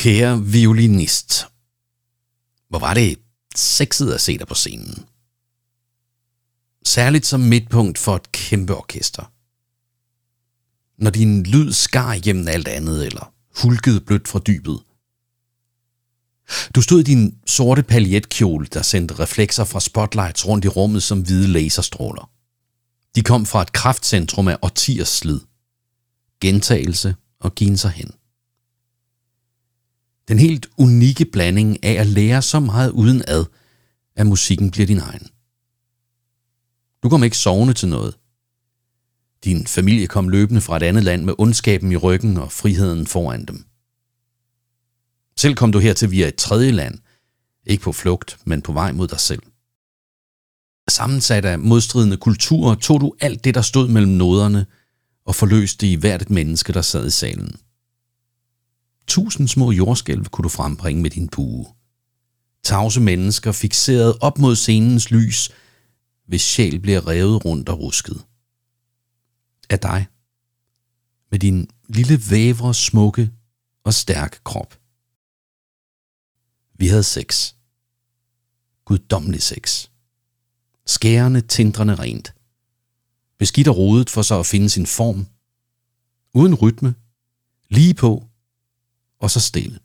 Kære 0.00 0.44
violinist, 0.44 1.46
hvor 2.68 2.78
var 2.78 2.94
det 2.94 3.18
sexet 3.54 4.12
at 4.12 4.20
se 4.20 4.38
dig 4.38 4.46
på 4.46 4.54
scenen. 4.54 5.04
Særligt 6.86 7.26
som 7.26 7.40
midtpunkt 7.40 7.98
for 7.98 8.16
et 8.16 8.32
kæmpe 8.32 8.76
orkester. 8.76 9.32
Når 11.02 11.10
din 11.10 11.42
lyd 11.42 11.72
skar 11.72 12.12
igennem 12.12 12.48
alt 12.48 12.68
andet, 12.68 13.06
eller 13.06 13.32
hulkede 13.62 14.00
blødt 14.00 14.28
fra 14.28 14.38
dybet. 14.38 14.80
Du 16.74 16.82
stod 16.82 17.00
i 17.00 17.02
din 17.02 17.38
sorte 17.46 17.82
paljetkjole, 17.82 18.66
der 18.66 18.82
sendte 18.82 19.14
reflekser 19.14 19.64
fra 19.64 19.80
spotlights 19.80 20.46
rundt 20.46 20.64
i 20.64 20.68
rummet 20.68 21.02
som 21.02 21.22
hvide 21.22 21.48
laserstråler. 21.48 22.30
De 23.14 23.22
kom 23.22 23.46
fra 23.46 23.62
et 23.62 23.72
kraftcentrum 23.72 24.48
af 24.48 24.58
årtiers 24.62 25.08
slid. 25.08 25.40
Gentagelse 26.40 27.14
og 27.40 27.54
gin 27.54 27.76
sig 27.76 27.90
hen. 27.90 28.10
Den 30.30 30.38
helt 30.38 30.66
unikke 30.76 31.24
blanding 31.24 31.84
af 31.84 31.92
at 31.92 32.06
lære 32.06 32.42
så 32.42 32.60
meget 32.60 32.90
uden 32.90 33.22
ad, 33.28 33.44
at 34.16 34.26
musikken 34.26 34.70
bliver 34.70 34.86
din 34.86 34.98
egen. 34.98 35.26
Du 37.02 37.08
kom 37.08 37.24
ikke 37.24 37.38
sovende 37.38 37.74
til 37.74 37.88
noget. 37.88 38.14
Din 39.44 39.66
familie 39.66 40.06
kom 40.06 40.28
løbende 40.28 40.60
fra 40.60 40.76
et 40.76 40.82
andet 40.82 41.04
land 41.04 41.24
med 41.24 41.34
ondskaben 41.38 41.92
i 41.92 41.96
ryggen 41.96 42.36
og 42.36 42.52
friheden 42.52 43.06
foran 43.06 43.44
dem. 43.44 43.64
Selv 45.36 45.54
kom 45.54 45.72
du 45.72 45.78
hertil 45.78 46.10
via 46.10 46.28
et 46.28 46.36
tredje 46.36 46.70
land, 46.70 46.98
ikke 47.66 47.82
på 47.82 47.92
flugt, 47.92 48.38
men 48.44 48.62
på 48.62 48.72
vej 48.72 48.92
mod 48.92 49.08
dig 49.08 49.20
selv. 49.20 49.42
Sammensat 50.88 51.44
af 51.44 51.58
modstridende 51.58 52.16
kulturer 52.16 52.74
tog 52.74 53.00
du 53.00 53.14
alt 53.20 53.44
det, 53.44 53.54
der 53.54 53.62
stod 53.62 53.88
mellem 53.88 54.12
noderne, 54.12 54.66
og 55.24 55.34
forløste 55.34 55.92
i 55.92 55.94
hvert 55.94 56.22
et 56.22 56.30
menneske, 56.30 56.72
der 56.72 56.82
sad 56.82 57.06
i 57.06 57.10
salen. 57.10 57.56
Tusind 59.10 59.48
små 59.48 59.70
jordskælv 59.70 60.24
kunne 60.24 60.42
du 60.42 60.48
frembringe 60.48 61.02
med 61.02 61.10
din 61.10 61.28
bue. 61.28 61.66
Tavse 62.62 63.00
mennesker 63.00 63.52
fixeret 63.52 64.18
op 64.20 64.38
mod 64.38 64.56
scenens 64.56 65.10
lys, 65.10 65.50
hvis 66.26 66.42
sjæl 66.42 66.80
bliver 66.80 67.06
revet 67.06 67.44
rundt 67.44 67.68
og 67.68 67.78
rusket. 67.78 68.24
Af 69.70 69.78
dig. 69.78 70.06
Med 71.30 71.38
din 71.38 71.70
lille 71.88 72.20
vævre, 72.30 72.74
smukke 72.74 73.30
og 73.84 73.94
stærke 73.94 74.40
krop. 74.44 74.80
Vi 76.78 76.88
havde 76.88 77.04
sex. 77.04 77.54
Guddommelig 78.84 79.42
sex. 79.42 79.88
Skærende, 80.86 81.40
tindrende 81.40 81.94
rent. 81.94 82.34
Beskidt 83.38 83.68
og 83.68 83.76
rodet 83.76 84.10
for 84.10 84.22
så 84.22 84.38
at 84.40 84.46
finde 84.46 84.70
sin 84.70 84.86
form. 84.86 85.26
Uden 86.34 86.54
rytme. 86.54 86.94
Lige 87.68 87.94
på. 87.94 88.29
Og 89.20 89.30
så 89.30 89.40
stille. 89.40 89.78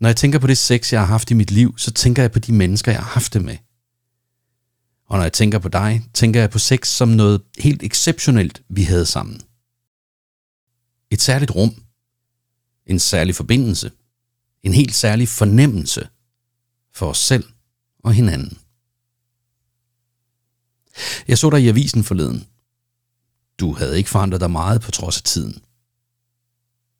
Når 0.00 0.08
jeg 0.08 0.16
tænker 0.16 0.38
på 0.38 0.46
det 0.46 0.58
sex, 0.58 0.92
jeg 0.92 1.00
har 1.00 1.06
haft 1.06 1.30
i 1.30 1.34
mit 1.34 1.50
liv, 1.50 1.78
så 1.78 1.90
tænker 1.90 2.22
jeg 2.22 2.32
på 2.32 2.38
de 2.38 2.52
mennesker, 2.52 2.92
jeg 2.92 3.00
har 3.00 3.10
haft 3.10 3.32
det 3.32 3.44
med. 3.44 3.56
Og 5.06 5.16
når 5.16 5.22
jeg 5.22 5.32
tænker 5.32 5.58
på 5.58 5.68
dig, 5.68 6.04
tænker 6.14 6.40
jeg 6.40 6.50
på 6.50 6.58
sex 6.58 6.88
som 6.88 7.08
noget 7.08 7.42
helt 7.58 7.82
exceptionelt, 7.82 8.62
vi 8.68 8.82
havde 8.82 9.06
sammen. 9.06 9.40
Et 11.10 11.20
særligt 11.20 11.50
rum. 11.50 11.84
En 12.86 12.98
særlig 12.98 13.34
forbindelse– 13.34 13.90
en 14.62 14.72
helt 14.72 14.94
særlig 14.94 15.28
fornemmelse 15.28 16.08
for 16.92 17.06
os 17.06 17.18
selv 17.18 17.44
og 18.04 18.14
hinanden. 18.14 18.58
Jeg 21.28 21.38
så 21.38 21.50
dig 21.50 21.62
i 21.62 21.68
avisen 21.68 22.04
forleden. 22.04 22.46
Du 23.58 23.72
havde 23.72 23.98
ikke 23.98 24.10
forandret 24.10 24.40
dig 24.40 24.50
meget 24.50 24.80
på 24.80 24.90
trods 24.90 25.16
af 25.16 25.22
tiden. 25.22 25.62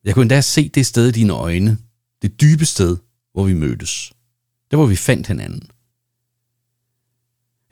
Jeg 0.04 0.14
kunne 0.14 0.22
endda 0.22 0.40
se 0.40 0.68
det 0.68 0.86
sted 0.86 1.08
i 1.08 1.12
dine 1.12 1.32
øjne, 1.32 1.78
det 2.22 2.40
dybe 2.40 2.64
sted, 2.64 2.96
hvor 3.32 3.44
vi 3.44 3.54
mødtes. 3.54 4.12
Der 4.70 4.76
hvor 4.76 4.86
vi 4.86 4.96
fandt 4.96 5.26
hinanden. 5.26 5.62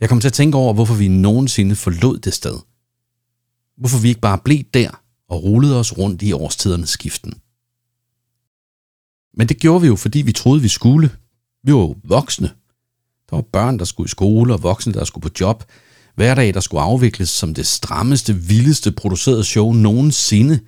Jeg 0.00 0.08
kom 0.08 0.20
til 0.20 0.28
at 0.28 0.32
tænke 0.32 0.58
over, 0.58 0.74
hvorfor 0.74 0.94
vi 0.94 1.08
nogensinde 1.08 1.76
forlod 1.76 2.18
det 2.18 2.34
sted. 2.34 2.58
Hvorfor 3.76 3.98
vi 3.98 4.08
ikke 4.08 4.20
bare 4.20 4.38
blev 4.38 4.62
der 4.74 5.02
og 5.28 5.42
rullede 5.42 5.78
os 5.78 5.98
rundt 5.98 6.22
i 6.22 6.32
årstidernes 6.32 6.90
skiften. 6.90 7.34
Men 9.34 9.48
det 9.48 9.58
gjorde 9.58 9.80
vi 9.80 9.86
jo, 9.86 9.96
fordi 9.96 10.22
vi 10.22 10.32
troede, 10.32 10.62
vi 10.62 10.68
skulle. 10.68 11.10
Vi 11.62 11.72
var 11.72 11.78
jo 11.78 11.96
voksne. 12.04 12.48
Der 13.30 13.36
var 13.36 13.42
børn, 13.42 13.78
der 13.78 13.84
skulle 13.84 14.06
i 14.06 14.08
skole, 14.08 14.54
og 14.54 14.62
voksne, 14.62 14.92
der 14.92 15.04
skulle 15.04 15.22
på 15.22 15.34
job. 15.40 15.64
Hverdag, 16.14 16.54
der 16.54 16.60
skulle 16.60 16.80
afvikles 16.80 17.28
som 17.28 17.54
det 17.54 17.66
strammeste, 17.66 18.34
vildeste 18.34 18.92
producerede 18.92 19.44
show 19.44 19.72
nogensinde. 19.72 20.60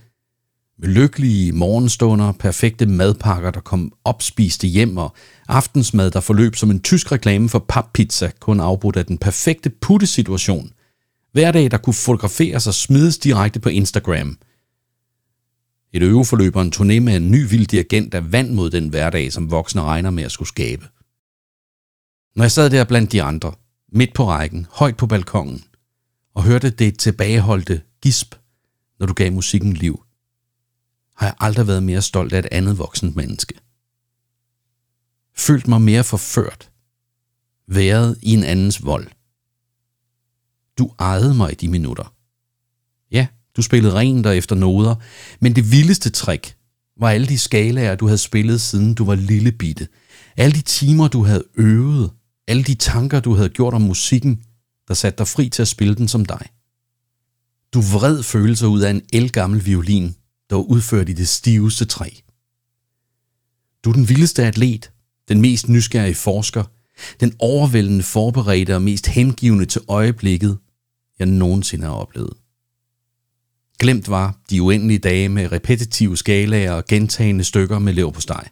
Med 0.79 0.89
lykkelige 0.89 1.53
morgenstunder, 1.53 2.33
perfekte 2.33 2.87
madpakker, 2.87 3.51
der 3.51 3.61
kom 3.61 3.93
opspiste 4.05 4.67
hjem, 4.67 4.97
og 4.97 5.15
aftensmad, 5.49 6.11
der 6.11 6.21
forløb 6.21 6.57
som 6.57 6.71
en 6.71 6.81
tysk 6.81 7.13
reklame 7.13 7.49
for 7.49 7.65
pappizza, 7.69 8.31
kun 8.41 8.61
afbrudt 8.61 8.97
af 8.97 9.07
den 9.07 9.19
perfekte 9.19 9.71
puttesituation. 9.71 10.73
Hverdag, 11.33 11.71
der 11.71 11.79
kunne 11.79 11.95
fotograferes 11.95 12.67
og 12.67 12.75
smides 12.75 13.19
direkte 13.19 13.61
på 13.61 13.69
Instagram– 13.69 14.39
et 15.93 16.03
øveforløb 16.03 16.57
og 16.57 16.63
en 16.63 16.73
turné 16.77 17.01
med 17.01 17.17
en 17.17 17.31
ny 17.31 17.49
vild 17.49 17.67
dirigent, 17.67 18.13
der 18.13 18.21
vand 18.21 18.51
mod 18.51 18.71
den 18.71 18.89
hverdag, 18.89 19.33
som 19.33 19.51
voksne 19.51 19.83
regner 19.83 20.11
med 20.11 20.25
at 20.25 20.33
skulle 20.33 20.49
skabe. 20.49 20.89
Når 22.37 22.45
jeg 22.45 22.53
sad 22.53 22.71
der 22.71 22.85
blandt 22.85 23.13
de 23.13 23.23
andre, 23.23 23.53
midt 23.93 24.15
på 24.15 24.25
rækken, 24.25 24.67
højt 24.71 24.97
på 24.97 25.07
balkongen, 25.07 25.65
og 26.35 26.43
hørte 26.43 26.71
det 26.71 26.99
tilbageholdte 26.99 27.81
gisp, 28.03 28.35
når 29.01 29.07
du 29.07 29.13
gav 29.13 29.33
musikken 29.33 29.73
liv, 29.73 30.03
har 31.17 31.27
jeg 31.27 31.35
aldrig 31.41 31.67
været 31.67 31.83
mere 31.83 32.03
stolt 32.03 32.33
af 32.33 32.39
et 32.39 32.49
andet 32.53 32.79
voksent 32.79 33.17
menneske. 33.17 33.55
Følt 35.37 35.69
mig 35.69 35.81
mere 35.81 36.05
forført. 36.05 36.71
Været 37.69 38.19
i 38.23 38.33
en 38.33 38.45
andens 38.45 38.85
vold. 38.85 39.07
Du 40.79 40.95
ejede 40.99 41.35
mig 41.35 41.53
i 41.53 41.55
de 41.55 41.69
minutter. 41.69 42.15
Ja, 43.11 43.27
du 43.57 43.63
spillede 43.63 43.95
rent 43.95 44.27
og 44.27 44.37
efter 44.37 44.57
noder, 44.57 44.95
men 45.41 45.57
det 45.57 45.73
vildeste 45.73 46.11
trick 46.11 46.57
var 46.97 47.11
alle 47.11 47.27
de 47.27 47.39
skalaer, 47.39 47.95
du 47.95 48.07
havde 48.07 48.19
spillet 48.19 48.61
siden 48.61 48.95
du 48.95 49.05
var 49.05 49.15
lille 49.15 49.53
bitte. 49.53 49.89
Alle 50.37 50.57
de 50.57 50.63
timer, 50.63 51.09
du 51.09 51.25
havde 51.25 51.45
øvet. 51.57 52.11
Alle 52.49 52.65
de 52.65 52.75
tanker, 52.75 53.21
du 53.21 53.35
havde 53.35 53.49
gjort 53.49 53.75
om 53.75 53.83
musikken, 53.83 54.43
der 54.89 54.95
satte 54.95 55.19
dig 55.19 55.29
fri 55.29 55.49
til 55.49 55.63
at 55.63 55.69
spille 55.69 55.95
den 55.95 56.09
som 56.09 56.25
dig. 56.25 56.47
Du 57.75 57.81
vred 57.81 58.23
følelser 58.23 58.67
ud 58.67 58.81
af 58.81 58.91
en 58.91 59.03
elgammel 59.13 59.67
violin, 59.67 60.17
der 60.53 60.57
var 60.57 60.65
udført 60.65 61.09
i 61.09 61.13
det 61.13 61.29
stiveste 61.29 61.85
træ. 61.85 62.09
Du 63.85 63.91
er 63.91 63.95
den 63.95 64.09
vildeste 64.09 64.45
atlet, 64.45 64.93
den 65.29 65.41
mest 65.41 65.69
nysgerrige 65.69 66.15
forsker, 66.15 66.65
den 67.21 67.37
overvældende 67.39 68.03
forberedte 68.03 68.75
og 68.75 68.83
mest 68.83 69.07
hengivende 69.07 69.67
til 69.67 69.81
øjeblikket, 69.89 70.59
jeg 71.19 71.27
nogensinde 71.27 71.87
har 71.87 71.93
oplevet. 71.93 72.33
Glemt 73.79 74.09
var 74.09 74.39
de 74.51 74.63
uendelige 74.63 74.99
dage 74.99 75.29
med 75.29 75.53
repetitive 75.53 76.17
skalaer 76.17 76.73
og 76.73 76.85
gentagende 76.85 77.45
stykker 77.45 77.79
med 77.79 77.93
lever 77.93 78.11
på 78.11 78.21
steg. 78.21 78.45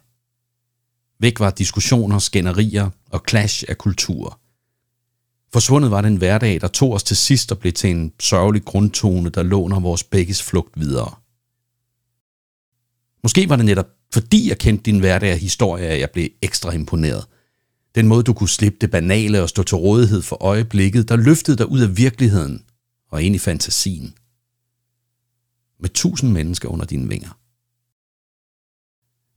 Væk 1.19 1.39
var 1.39 1.49
diskussioner, 1.49 2.19
skænderier 2.19 2.89
og 3.09 3.23
clash 3.29 3.63
af 3.69 3.77
kulturer. 3.77 4.39
Forsvundet 5.53 5.91
var 5.91 6.01
den 6.01 6.15
hverdag, 6.15 6.61
der 6.61 6.67
tog 6.67 6.93
os 6.93 7.03
til 7.03 7.17
sidst 7.17 7.51
og 7.51 7.59
blev 7.59 7.73
til 7.73 7.89
en 7.89 8.13
sørgelig 8.19 8.65
grundtone, 8.65 9.29
der 9.29 9.43
låner 9.43 9.79
vores 9.79 10.03
begges 10.03 10.43
flugt 10.43 10.79
videre. 10.79 11.20
Måske 13.23 13.49
var 13.49 13.55
det 13.55 13.65
netop 13.65 13.87
fordi 14.13 14.49
jeg 14.49 14.57
kendte 14.57 14.83
din 14.83 14.99
hverdag 14.99 15.33
og 15.33 15.39
historie, 15.39 15.85
at 15.85 15.99
jeg 15.99 16.09
blev 16.09 16.29
ekstra 16.41 16.71
imponeret. 16.71 17.25
Den 17.95 18.07
måde, 18.07 18.23
du 18.23 18.33
kunne 18.33 18.49
slippe 18.49 18.77
det 18.81 18.91
banale 18.91 19.41
og 19.41 19.49
stå 19.49 19.63
til 19.63 19.77
rådighed 19.77 20.21
for 20.21 20.43
øjeblikket, 20.43 21.09
der 21.09 21.15
løftede 21.15 21.57
dig 21.57 21.67
ud 21.67 21.79
af 21.79 21.97
virkeligheden 21.97 22.63
og 23.09 23.23
ind 23.23 23.35
i 23.35 23.39
fantasien 23.39 24.13
med 25.79 25.89
tusind 25.89 26.31
mennesker 26.31 26.69
under 26.69 26.85
dine 26.85 27.09
vinger. 27.09 27.37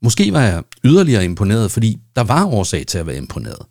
Måske 0.04 0.32
var 0.32 0.42
jeg 0.42 0.64
yderligere 0.84 1.24
imponeret, 1.24 1.70
fordi 1.70 2.00
der 2.16 2.22
var 2.22 2.46
årsag 2.46 2.86
til 2.86 2.98
at 2.98 3.06
være 3.06 3.16
imponeret. 3.16 3.66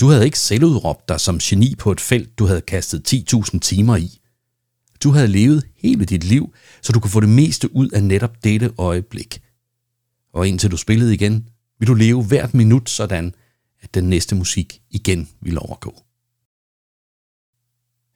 Du 0.00 0.08
havde 0.08 0.24
ikke 0.24 0.38
selv 0.38 0.64
udråbt 0.64 1.08
dig 1.08 1.20
som 1.20 1.38
geni 1.38 1.74
på 1.78 1.92
et 1.92 2.00
felt, 2.00 2.38
du 2.38 2.46
havde 2.46 2.60
kastet 2.60 3.12
10.000 3.34 3.58
timer 3.58 3.96
i. 3.96 4.21
Du 5.02 5.10
havde 5.10 5.28
levet 5.28 5.68
hele 5.76 6.04
dit 6.04 6.24
liv, 6.24 6.54
så 6.82 6.92
du 6.92 7.00
kunne 7.00 7.10
få 7.10 7.20
det 7.20 7.28
meste 7.28 7.76
ud 7.76 7.88
af 7.88 8.04
netop 8.04 8.44
dette 8.44 8.72
øjeblik. 8.78 9.42
Og 10.32 10.48
indtil 10.48 10.70
du 10.70 10.76
spillede 10.76 11.14
igen, 11.14 11.48
vil 11.78 11.88
du 11.88 11.94
leve 11.94 12.24
hvert 12.24 12.54
minut 12.54 12.90
sådan, 12.90 13.34
at 13.80 13.94
den 13.94 14.04
næste 14.04 14.34
musik 14.34 14.82
igen 14.90 15.28
vil 15.40 15.58
overgå. 15.58 16.02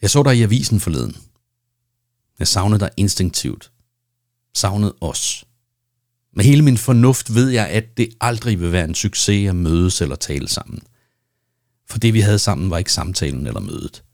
Jeg 0.02 0.10
så 0.10 0.22
dig 0.22 0.38
i 0.38 0.42
avisen 0.42 0.80
forleden. 0.80 1.16
Jeg 2.38 2.48
savnede 2.48 2.80
dig 2.80 2.90
instinktivt. 2.96 3.72
Savnede 4.54 4.94
os. 5.00 5.44
Med 6.32 6.44
hele 6.44 6.62
min 6.62 6.78
fornuft 6.78 7.34
ved 7.34 7.48
jeg, 7.48 7.68
at 7.68 7.96
det 7.96 8.08
aldrig 8.20 8.60
vil 8.60 8.72
være 8.72 8.84
en 8.84 8.94
succes 8.94 9.48
at 9.48 9.56
mødes 9.56 10.00
eller 10.00 10.16
tale 10.16 10.48
sammen. 10.48 10.82
For 11.88 11.98
det 11.98 12.14
vi 12.14 12.20
havde 12.20 12.38
sammen 12.38 12.70
var 12.70 12.78
ikke 12.78 12.92
samtalen 12.92 13.46
eller 13.46 13.60
mødet. 13.60 14.05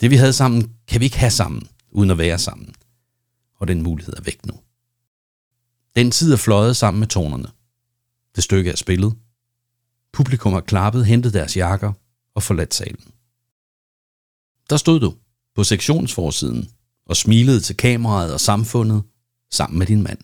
Det 0.00 0.10
vi 0.10 0.16
havde 0.16 0.32
sammen 0.32 0.72
kan 0.88 1.00
vi 1.00 1.04
ikke 1.04 1.18
have 1.18 1.30
sammen, 1.30 1.68
uden 1.90 2.10
at 2.10 2.18
være 2.18 2.38
sammen. 2.38 2.74
Og 3.54 3.68
den 3.68 3.82
mulighed 3.82 4.14
er 4.16 4.22
væk 4.22 4.46
nu. 4.46 4.54
Den 5.96 6.10
tid 6.10 6.32
er 6.32 6.36
fløjet 6.36 6.76
sammen 6.76 7.00
med 7.00 7.08
tonerne. 7.08 7.48
Det 8.36 8.44
stykke 8.44 8.70
er 8.70 8.76
spillet. 8.76 9.14
Publikum 10.12 10.52
har 10.52 10.60
klappet, 10.60 11.06
hentet 11.06 11.34
deres 11.34 11.56
jakker 11.56 11.92
og 12.34 12.42
forladt 12.42 12.74
salen. 12.74 13.12
Der 14.70 14.76
stod 14.76 15.00
du 15.00 15.14
på 15.54 15.64
sektionsforsiden 15.64 16.70
og 17.06 17.16
smilede 17.16 17.60
til 17.60 17.76
kameraet 17.76 18.32
og 18.32 18.40
samfundet 18.40 19.02
sammen 19.50 19.78
med 19.78 19.86
din 19.86 20.02
mand. 20.02 20.18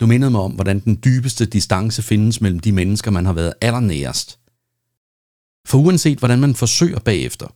Du 0.00 0.06
mindede 0.06 0.30
mig 0.30 0.40
om, 0.40 0.52
hvordan 0.52 0.80
den 0.80 1.00
dybeste 1.04 1.46
distance 1.46 2.02
findes 2.02 2.40
mellem 2.40 2.60
de 2.60 2.72
mennesker, 2.72 3.10
man 3.10 3.26
har 3.26 3.32
været 3.32 3.54
allernærest. 3.60 4.38
For 5.66 5.78
uanset 5.78 6.18
hvordan 6.18 6.40
man 6.40 6.54
forsøger 6.54 6.98
bagefter, 6.98 7.46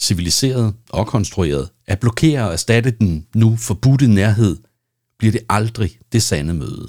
civiliseret 0.00 0.76
og 0.90 1.06
konstrueret, 1.06 1.70
at 1.86 2.00
blokere 2.00 2.46
og 2.46 2.52
erstatte 2.52 2.90
den 2.90 3.26
nu 3.34 3.56
forbudte 3.56 4.08
nærhed, 4.08 4.62
bliver 5.18 5.32
det 5.32 5.46
aldrig 5.48 5.98
det 6.12 6.22
sande 6.22 6.54
møde. 6.54 6.88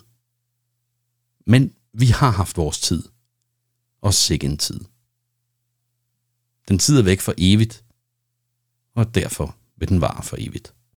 Men 1.47 1.73
vi 1.93 2.05
har 2.05 2.31
haft 2.31 2.57
vores 2.57 2.79
tid. 2.79 3.03
Og 4.01 4.13
sikke 4.13 4.45
en 4.45 4.57
tid. 4.57 4.79
Den 6.67 6.79
tid 6.79 6.99
er 6.99 7.03
væk 7.03 7.21
for 7.21 7.33
evigt, 7.37 7.85
og 8.95 9.15
derfor 9.15 9.55
vil 9.77 9.89
den 9.89 10.01
vare 10.01 10.23
for 10.23 10.37
evigt. 10.39 10.73